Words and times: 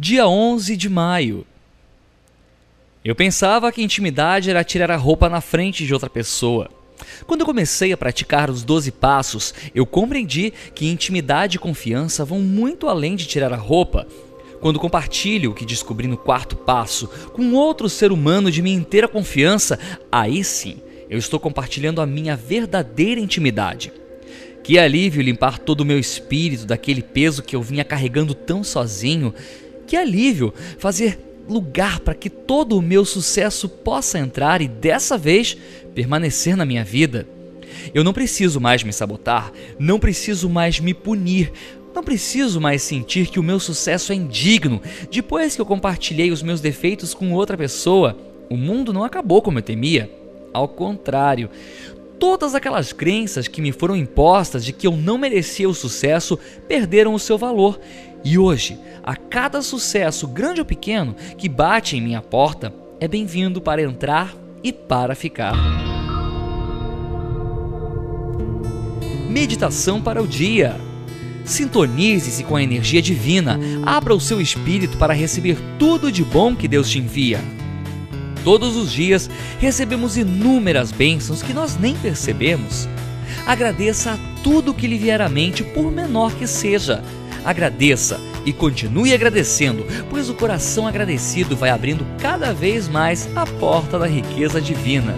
Dia 0.00 0.28
11 0.28 0.76
de 0.76 0.88
maio. 0.88 1.44
Eu 3.04 3.16
pensava 3.16 3.72
que 3.72 3.82
intimidade 3.82 4.48
era 4.48 4.62
tirar 4.62 4.92
a 4.92 4.96
roupa 4.96 5.28
na 5.28 5.40
frente 5.40 5.84
de 5.84 5.92
outra 5.92 6.08
pessoa. 6.08 6.70
Quando 7.26 7.40
eu 7.40 7.46
comecei 7.46 7.92
a 7.92 7.96
praticar 7.96 8.48
os 8.48 8.62
12 8.62 8.92
passos, 8.92 9.52
eu 9.74 9.84
compreendi 9.84 10.52
que 10.72 10.86
intimidade 10.86 11.56
e 11.56 11.58
confiança 11.58 12.24
vão 12.24 12.38
muito 12.38 12.86
além 12.86 13.16
de 13.16 13.26
tirar 13.26 13.52
a 13.52 13.56
roupa. 13.56 14.06
Quando 14.60 14.78
compartilho 14.78 15.50
o 15.50 15.54
que 15.54 15.66
descobri 15.66 16.06
no 16.06 16.16
quarto 16.16 16.54
passo 16.54 17.08
com 17.32 17.52
outro 17.54 17.88
ser 17.88 18.12
humano 18.12 18.52
de 18.52 18.62
minha 18.62 18.78
inteira 18.78 19.08
confiança, 19.08 19.80
aí 20.12 20.44
sim 20.44 20.80
eu 21.10 21.18
estou 21.18 21.40
compartilhando 21.40 22.00
a 22.00 22.06
minha 22.06 22.36
verdadeira 22.36 23.20
intimidade. 23.20 23.92
Que 24.62 24.78
alívio 24.78 25.22
limpar 25.22 25.58
todo 25.58 25.80
o 25.80 25.84
meu 25.84 25.98
espírito 25.98 26.66
daquele 26.66 27.02
peso 27.02 27.42
que 27.42 27.56
eu 27.56 27.62
vinha 27.62 27.82
carregando 27.82 28.34
tão 28.34 28.62
sozinho. 28.62 29.34
Que 29.88 29.96
alívio 29.96 30.52
fazer 30.78 31.18
lugar 31.48 32.00
para 32.00 32.14
que 32.14 32.28
todo 32.28 32.76
o 32.76 32.82
meu 32.82 33.06
sucesso 33.06 33.68
possa 33.68 34.18
entrar 34.18 34.60
e 34.60 34.68
dessa 34.68 35.16
vez 35.16 35.56
permanecer 35.94 36.56
na 36.56 36.66
minha 36.66 36.84
vida. 36.84 37.26
Eu 37.94 38.04
não 38.04 38.12
preciso 38.12 38.60
mais 38.60 38.82
me 38.82 38.92
sabotar, 38.92 39.50
não 39.78 39.98
preciso 39.98 40.48
mais 40.50 40.78
me 40.78 40.92
punir, 40.92 41.50
não 41.94 42.04
preciso 42.04 42.60
mais 42.60 42.82
sentir 42.82 43.28
que 43.28 43.40
o 43.40 43.42
meu 43.42 43.58
sucesso 43.58 44.12
é 44.12 44.14
indigno. 44.14 44.82
Depois 45.10 45.54
que 45.56 45.60
eu 45.60 45.66
compartilhei 45.66 46.30
os 46.30 46.42
meus 46.42 46.60
defeitos 46.60 47.14
com 47.14 47.32
outra 47.32 47.56
pessoa, 47.56 48.16
o 48.50 48.56
mundo 48.56 48.92
não 48.92 49.04
acabou 49.04 49.40
como 49.40 49.58
eu 49.58 49.62
temia. 49.62 50.10
Ao 50.52 50.68
contrário, 50.68 51.48
todas 52.18 52.54
aquelas 52.54 52.92
crenças 52.92 53.48
que 53.48 53.62
me 53.62 53.72
foram 53.72 53.96
impostas 53.96 54.64
de 54.64 54.72
que 54.72 54.86
eu 54.86 54.96
não 54.96 55.16
merecia 55.16 55.68
o 55.68 55.74
sucesso 55.74 56.38
perderam 56.66 57.14
o 57.14 57.18
seu 57.18 57.38
valor. 57.38 57.80
E 58.24 58.36
hoje, 58.36 58.78
a 59.02 59.16
cada 59.16 59.62
sucesso, 59.62 60.26
grande 60.26 60.60
ou 60.60 60.66
pequeno, 60.66 61.14
que 61.36 61.48
bate 61.48 61.96
em 61.96 62.00
minha 62.00 62.20
porta, 62.20 62.72
é 63.00 63.06
bem-vindo 63.06 63.60
para 63.60 63.82
entrar 63.82 64.34
e 64.62 64.72
para 64.72 65.14
ficar. 65.14 65.54
Meditação 69.28 70.02
para 70.02 70.22
o 70.22 70.26
dia. 70.26 70.76
Sintonize-se 71.44 72.44
com 72.44 72.56
a 72.56 72.62
energia 72.62 73.00
divina, 73.00 73.58
abra 73.86 74.14
o 74.14 74.20
seu 74.20 74.40
espírito 74.40 74.98
para 74.98 75.14
receber 75.14 75.56
tudo 75.78 76.12
de 76.12 76.22
bom 76.22 76.54
que 76.54 76.68
Deus 76.68 76.90
te 76.90 76.98
envia. 76.98 77.40
Todos 78.44 78.76
os 78.76 78.92
dias 78.92 79.30
recebemos 79.58 80.16
inúmeras 80.16 80.90
bênçãos 80.90 81.42
que 81.42 81.54
nós 81.54 81.78
nem 81.78 81.94
percebemos. 81.96 82.88
Agradeça 83.46 84.12
a 84.12 84.18
tudo 84.42 84.74
que 84.74 84.86
lhe 84.86 84.98
vier 84.98 85.20
à 85.20 85.28
mente, 85.28 85.62
por 85.62 85.90
menor 85.90 86.32
que 86.34 86.46
seja. 86.46 87.02
Agradeça 87.44 88.20
e 88.44 88.52
continue 88.52 89.12
agradecendo, 89.12 89.86
pois 90.10 90.28
o 90.28 90.34
coração 90.34 90.86
agradecido 90.86 91.56
vai 91.56 91.70
abrindo 91.70 92.06
cada 92.18 92.52
vez 92.52 92.88
mais 92.88 93.28
a 93.36 93.46
porta 93.46 93.98
da 93.98 94.06
riqueza 94.06 94.60
divina. 94.60 95.14